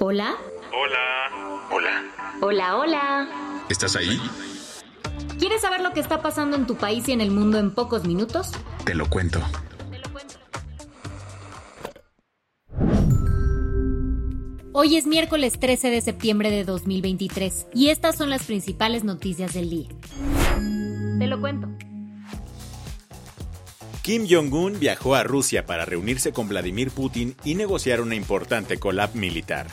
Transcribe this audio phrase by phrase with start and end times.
[0.00, 0.36] Hola.
[0.72, 1.66] Hola.
[1.72, 2.04] Hola.
[2.40, 3.64] Hola, hola.
[3.68, 4.20] ¿Estás ahí?
[5.40, 8.04] ¿Quieres saber lo que está pasando en tu país y en el mundo en pocos
[8.04, 8.52] minutos?
[8.84, 9.40] Te lo cuento.
[14.72, 19.68] Hoy es miércoles 13 de septiembre de 2023 y estas son las principales noticias del
[19.68, 19.88] día.
[21.18, 21.68] Te lo cuento.
[24.02, 29.16] Kim Jong-un viajó a Rusia para reunirse con Vladimir Putin y negociar una importante colab
[29.16, 29.66] militar.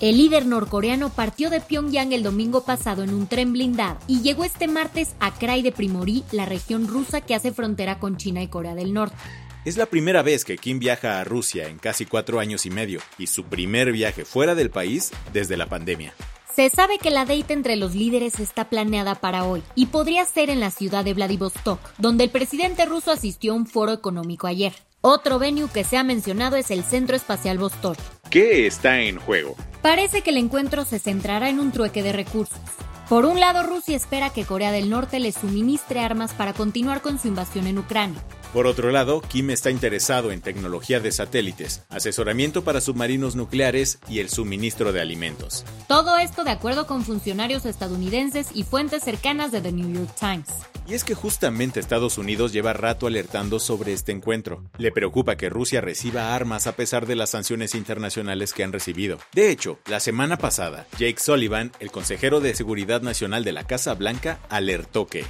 [0.00, 4.44] El líder norcoreano partió de Pyongyang el domingo pasado en un tren blindado y llegó
[4.44, 8.48] este martes a Krai de Primorí, la región rusa que hace frontera con China y
[8.48, 9.16] Corea del Norte.
[9.64, 13.00] Es la primera vez que Kim viaja a Rusia en casi cuatro años y medio
[13.18, 16.12] y su primer viaje fuera del país desde la pandemia.
[16.54, 20.50] Se sabe que la date entre los líderes está planeada para hoy y podría ser
[20.50, 24.72] en la ciudad de Vladivostok, donde el presidente ruso asistió a un foro económico ayer.
[25.00, 27.98] Otro venue que se ha mencionado es el Centro Espacial Vostok.
[28.30, 29.56] ¿Qué está en juego?
[29.84, 32.58] Parece que el encuentro se centrará en un trueque de recursos.
[33.06, 37.18] Por un lado, Rusia espera que Corea del Norte le suministre armas para continuar con
[37.18, 38.18] su invasión en Ucrania.
[38.54, 44.20] Por otro lado, Kim está interesado en tecnología de satélites, asesoramiento para submarinos nucleares y
[44.20, 45.64] el suministro de alimentos.
[45.88, 50.46] Todo esto de acuerdo con funcionarios estadounidenses y fuentes cercanas de The New York Times.
[50.86, 54.62] Y es que justamente Estados Unidos lleva rato alertando sobre este encuentro.
[54.78, 59.18] Le preocupa que Rusia reciba armas a pesar de las sanciones internacionales que han recibido.
[59.32, 63.94] De hecho, la semana pasada, Jake Sullivan, el consejero de Seguridad Nacional de la Casa
[63.94, 65.24] Blanca, alertó que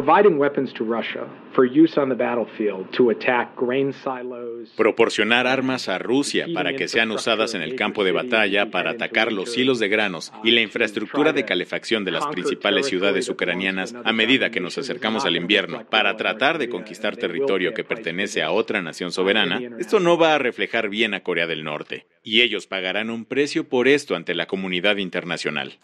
[0.00, 4.70] providing weapons to Russia for use on the battlefield to attack grain silos.
[4.74, 9.30] Proporcionar armas a Rusia para que sean usadas en el campo de batalla para atacar
[9.30, 14.12] los hilos de granos y la infraestructura de calefacción de las principales ciudades ucranianas a
[14.14, 18.80] medida que nos acercamos al invierno para tratar de conquistar territorio que pertenece a otra
[18.80, 22.06] nación soberana, esto no va a reflejar bien a Corea del Norte.
[22.22, 25.78] Y ellos pagarán un precio por esto ante la comunidad internacional.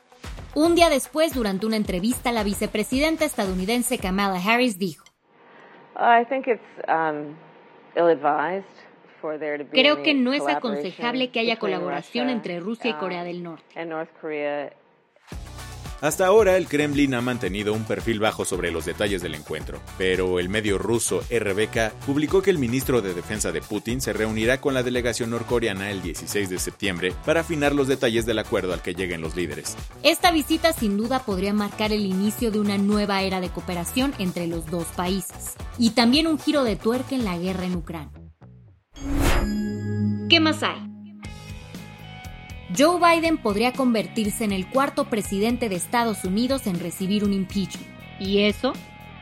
[0.56, 5.04] Un día después, durante una entrevista, la vicepresidenta estadounidense Kamala Harris dijo,
[9.72, 13.64] Creo que no es aconsejable que haya colaboración entre Rusia y Corea del Norte.
[16.00, 20.38] Hasta ahora el Kremlin ha mantenido un perfil bajo sobre los detalles del encuentro, pero
[20.38, 24.74] el medio ruso RBK publicó que el ministro de Defensa de Putin se reunirá con
[24.74, 28.94] la delegación norcoreana el 16 de septiembre para afinar los detalles del acuerdo al que
[28.94, 29.74] lleguen los líderes.
[30.02, 34.46] Esta visita sin duda podría marcar el inicio de una nueva era de cooperación entre
[34.46, 38.12] los dos países y también un giro de tuerca en la guerra en Ucrania.
[40.28, 40.95] ¿Qué más hay?
[42.74, 47.86] Joe Biden podría convertirse en el cuarto presidente de Estados Unidos en recibir un impeachment.
[48.18, 48.72] ¿Y eso?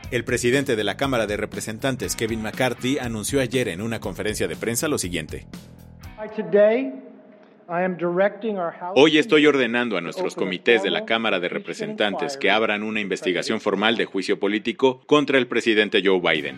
[0.09, 4.55] El presidente de la Cámara de Representantes, Kevin McCarthy, anunció ayer en una conferencia de
[4.55, 5.45] prensa lo siguiente.
[8.95, 13.61] Hoy estoy ordenando a nuestros comités de la Cámara de Representantes que abran una investigación
[13.61, 16.57] formal de juicio político contra el presidente Joe Biden.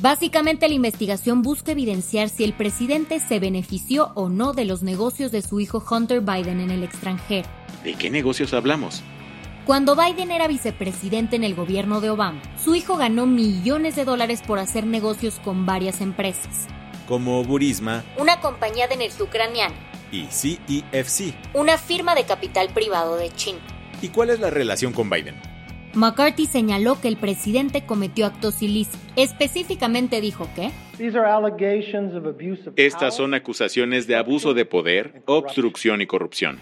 [0.00, 5.30] Básicamente la investigación busca evidenciar si el presidente se benefició o no de los negocios
[5.32, 7.48] de su hijo Hunter Biden en el extranjero.
[7.82, 9.02] ¿De qué negocios hablamos?
[9.64, 14.42] Cuando Biden era vicepresidente en el gobierno de Obama, su hijo ganó millones de dólares
[14.46, 16.66] por hacer negocios con varias empresas.
[17.08, 19.74] Como Burisma, una compañía de energía ucraniana,
[20.12, 23.60] y CEFC, una firma de capital privado de China.
[24.02, 25.53] ¿Y cuál es la relación con Biden?
[25.94, 29.00] McCarthy señaló que el presidente cometió actos ilícitos.
[29.16, 30.70] Específicamente dijo que
[32.76, 36.58] estas son acusaciones de abuso de poder, obstrucción y corrupción.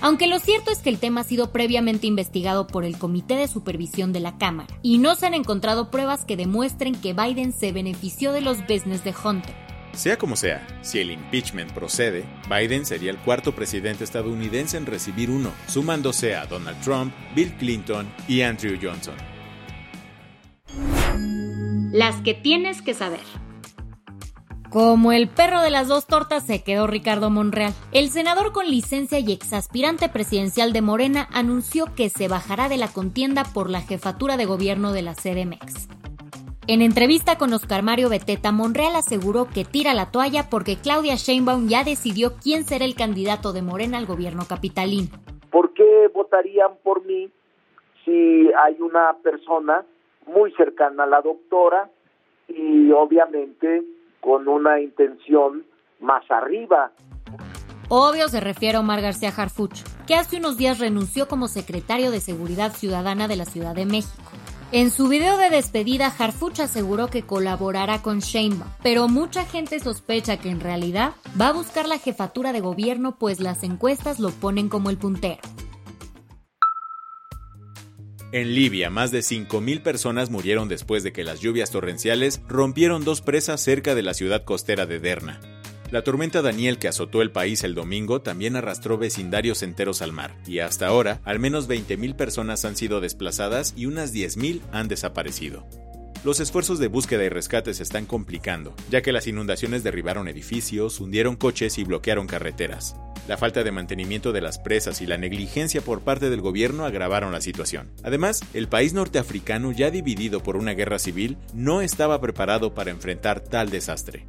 [0.00, 3.48] Aunque lo cierto es que el tema ha sido previamente investigado por el Comité de
[3.48, 7.72] Supervisión de la Cámara y no se han encontrado pruebas que demuestren que Biden se
[7.72, 9.65] benefició de los business de Hunter.
[9.96, 15.30] Sea como sea, si el impeachment procede, Biden sería el cuarto presidente estadounidense en recibir
[15.30, 19.14] uno, sumándose a Donald Trump, Bill Clinton y Andrew Johnson.
[21.92, 23.20] Las que tienes que saber.
[24.68, 27.72] Como el perro de las dos tortas se quedó Ricardo Monreal.
[27.92, 32.88] El senador con licencia y exaspirante presidencial de Morena anunció que se bajará de la
[32.88, 35.88] contienda por la jefatura de gobierno de la CDMX.
[36.68, 41.68] En entrevista con Oscar Mario Beteta, Monreal aseguró que tira la toalla porque Claudia Sheinbaum
[41.68, 45.10] ya decidió quién será el candidato de Morena al gobierno capitalino.
[45.52, 47.30] ¿Por qué votarían por mí
[48.04, 49.84] si hay una persona
[50.26, 51.88] muy cercana a la doctora
[52.48, 53.84] y obviamente
[54.20, 55.64] con una intención
[56.00, 56.90] más arriba?
[57.88, 62.18] Obvio se refiere a Omar García Harfuch, que hace unos días renunció como secretario de
[62.18, 64.35] Seguridad Ciudadana de la Ciudad de México.
[64.72, 70.38] En su video de despedida, Harfuch aseguró que colaborará con Sheinbaum, pero mucha gente sospecha
[70.38, 74.68] que en realidad va a buscar la jefatura de gobierno pues las encuestas lo ponen
[74.68, 75.40] como el puntero.
[78.32, 83.22] En Libia, más de 5.000 personas murieron después de que las lluvias torrenciales rompieron dos
[83.22, 85.55] presas cerca de la ciudad costera de Derna.
[85.90, 90.36] La tormenta Daniel que azotó el país el domingo también arrastró vecindarios enteros al mar,
[90.44, 95.64] y hasta ahora al menos 20.000 personas han sido desplazadas y unas 10.000 han desaparecido.
[96.24, 100.98] Los esfuerzos de búsqueda y rescate se están complicando, ya que las inundaciones derribaron edificios,
[100.98, 102.96] hundieron coches y bloquearon carreteras.
[103.28, 107.30] La falta de mantenimiento de las presas y la negligencia por parte del gobierno agravaron
[107.30, 107.92] la situación.
[108.02, 113.38] Además, el país norteafricano, ya dividido por una guerra civil, no estaba preparado para enfrentar
[113.40, 114.26] tal desastre.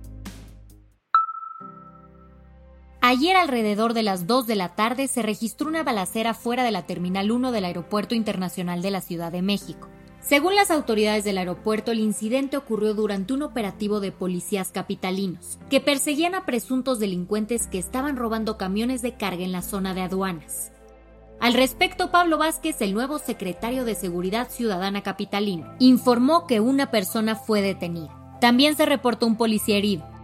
[3.09, 6.85] Ayer alrededor de las 2 de la tarde se registró una balacera fuera de la
[6.85, 9.87] Terminal 1 del Aeropuerto Internacional de la Ciudad de México.
[10.19, 15.79] Según las autoridades del aeropuerto, el incidente ocurrió durante un operativo de policías capitalinos, que
[15.79, 20.73] perseguían a presuntos delincuentes que estaban robando camiones de carga en la zona de aduanas.
[21.39, 27.35] Al respecto, Pablo Vázquez, el nuevo secretario de Seguridad Ciudadana Capitalino, informó que una persona
[27.37, 28.37] fue detenida.
[28.41, 30.16] También se reportó un policía herido.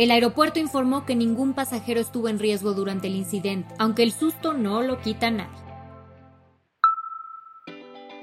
[0.00, 4.54] El aeropuerto informó que ningún pasajero estuvo en riesgo durante el incidente, aunque el susto
[4.54, 5.60] no lo quita nadie.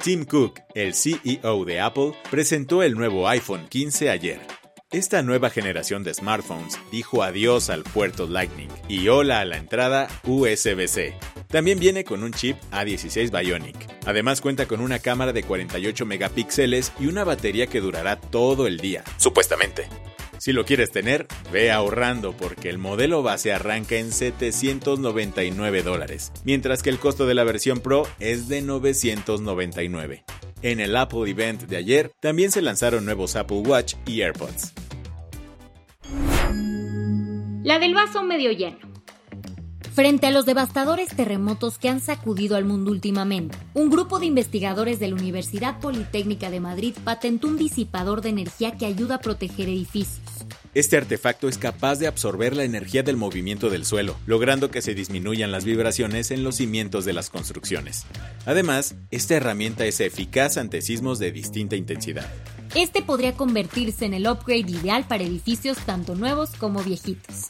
[0.02, 4.42] Tim Cook, el CEO de Apple, presentó el nuevo iPhone 15 ayer.
[4.90, 10.08] Esta nueva generación de smartphones dijo adiós al puerto Lightning y hola a la entrada
[10.26, 11.14] USB-C.
[11.48, 13.78] También viene con un chip A16 Bionic.
[14.08, 18.80] Además cuenta con una cámara de 48 megapíxeles y una batería que durará todo el
[18.80, 19.88] día, supuestamente.
[20.48, 26.84] Si lo quieres tener, ve ahorrando porque el modelo base arranca en 799 dólares, mientras
[26.84, 30.24] que el costo de la versión Pro es de 999.
[30.62, 34.74] En el Apple Event de ayer también se lanzaron nuevos Apple Watch y AirPods.
[37.66, 38.97] La del vaso medio lleno.
[39.98, 45.00] Frente a los devastadores terremotos que han sacudido al mundo últimamente, un grupo de investigadores
[45.00, 49.70] de la Universidad Politécnica de Madrid patentó un disipador de energía que ayuda a proteger
[49.70, 50.22] edificios.
[50.76, 54.94] Este artefacto es capaz de absorber la energía del movimiento del suelo, logrando que se
[54.94, 58.06] disminuyan las vibraciones en los cimientos de las construcciones.
[58.46, 62.28] Además, esta herramienta es eficaz ante sismos de distinta intensidad.
[62.76, 67.50] Este podría convertirse en el upgrade ideal para edificios tanto nuevos como viejitos.